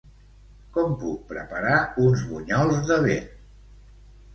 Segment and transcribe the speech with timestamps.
[0.77, 3.33] Com puc preparar uns bunyols de vent?